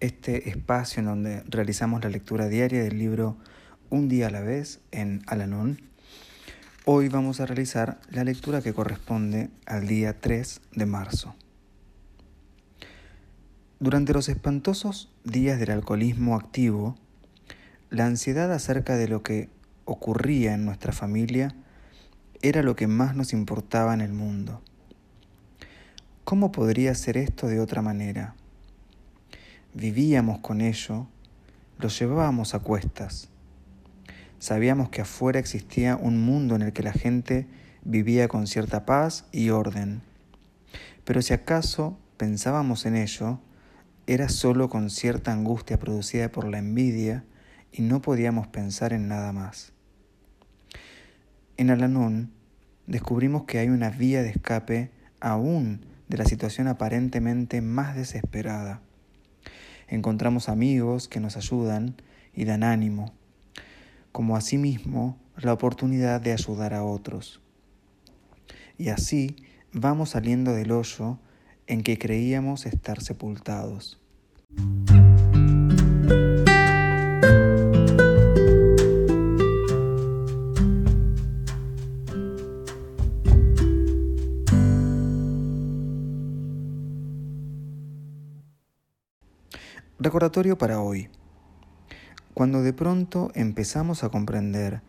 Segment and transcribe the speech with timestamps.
[0.00, 3.36] este espacio en donde realizamos la lectura diaria del libro
[3.88, 5.90] Un día a la vez en Alanón
[6.86, 11.36] Hoy vamos a realizar la lectura que corresponde al día 3 de marzo.
[13.78, 16.96] Durante los espantosos días del alcoholismo activo,
[17.90, 19.50] la ansiedad acerca de lo que
[19.84, 21.54] ocurría en nuestra familia
[22.40, 24.62] era lo que más nos importaba en el mundo.
[26.24, 28.34] ¿Cómo podría ser esto de otra manera?
[29.74, 31.06] Vivíamos con ello,
[31.78, 33.30] lo llevábamos a cuestas
[34.40, 37.46] Sabíamos que afuera existía un mundo en el que la gente
[37.84, 40.00] vivía con cierta paz y orden.
[41.04, 43.38] Pero si acaso pensábamos en ello,
[44.06, 47.22] era solo con cierta angustia producida por la envidia
[47.70, 49.74] y no podíamos pensar en nada más.
[51.58, 52.32] En Alanón
[52.86, 58.80] descubrimos que hay una vía de escape aún de la situación aparentemente más desesperada.
[59.90, 61.96] Encontramos amigos que nos ayudan
[62.32, 63.12] y dan ánimo
[64.12, 67.40] como asimismo la oportunidad de ayudar a otros.
[68.78, 69.36] Y así
[69.72, 71.18] vamos saliendo del hoyo
[71.66, 74.00] en que creíamos estar sepultados.
[90.02, 91.10] Recordatorio para hoy.
[92.32, 94.80] Cuando de pronto empezamos a comprender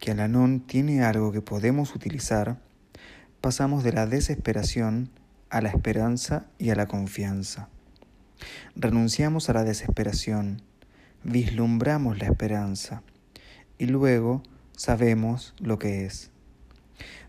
[0.00, 2.58] que Alanón tiene algo que podemos utilizar,
[3.40, 5.08] pasamos de la desesperación
[5.50, 7.68] a la esperanza y a la confianza.
[8.74, 10.62] Renunciamos a la desesperación,
[11.22, 13.04] vislumbramos la esperanza
[13.78, 14.42] y luego
[14.76, 16.32] sabemos lo que es.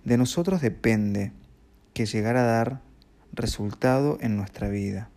[0.04, 1.34] De nosotros depende
[1.94, 2.82] que llegar a dar
[3.32, 5.12] resultado en nuestra vida.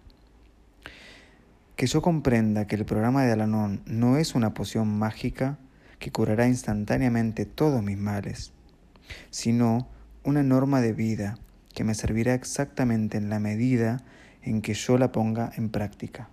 [1.80, 5.56] Que yo comprenda que el programa de Alanón no es una poción mágica
[5.98, 8.52] que curará instantáneamente todos mis males,
[9.30, 9.88] sino
[10.22, 11.38] una norma de vida
[11.74, 14.04] que me servirá exactamente en la medida
[14.42, 16.28] en que yo la ponga en práctica.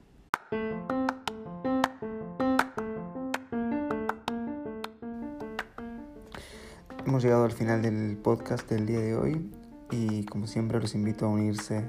[7.06, 9.50] Hemos llegado al final del podcast del día de hoy
[9.92, 11.86] y como siempre los invito a unirse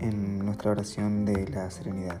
[0.00, 2.20] en nuestra oración de la serenidad.